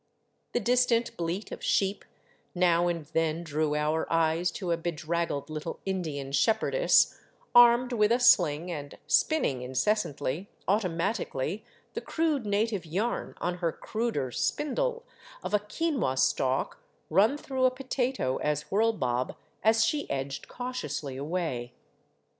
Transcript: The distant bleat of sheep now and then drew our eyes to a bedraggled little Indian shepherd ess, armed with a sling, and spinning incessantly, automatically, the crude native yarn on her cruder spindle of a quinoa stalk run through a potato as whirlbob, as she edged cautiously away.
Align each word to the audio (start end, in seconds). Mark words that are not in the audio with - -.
The 0.53 0.59
distant 0.59 1.15
bleat 1.15 1.51
of 1.51 1.63
sheep 1.63 2.05
now 2.55 2.87
and 2.87 3.05
then 3.13 3.43
drew 3.43 3.75
our 3.75 4.11
eyes 4.11 4.49
to 4.53 4.71
a 4.71 4.75
bedraggled 4.75 5.47
little 5.47 5.79
Indian 5.85 6.31
shepherd 6.31 6.73
ess, 6.73 7.19
armed 7.53 7.93
with 7.93 8.11
a 8.11 8.19
sling, 8.19 8.71
and 8.71 8.97
spinning 9.05 9.61
incessantly, 9.61 10.49
automatically, 10.67 11.63
the 11.93 12.01
crude 12.01 12.47
native 12.47 12.83
yarn 12.83 13.35
on 13.39 13.57
her 13.57 13.71
cruder 13.71 14.31
spindle 14.31 15.03
of 15.43 15.53
a 15.53 15.59
quinoa 15.59 16.17
stalk 16.17 16.81
run 17.11 17.37
through 17.37 17.65
a 17.65 17.69
potato 17.69 18.37
as 18.37 18.63
whirlbob, 18.71 19.35
as 19.63 19.85
she 19.85 20.09
edged 20.09 20.47
cautiously 20.47 21.15
away. 21.15 21.73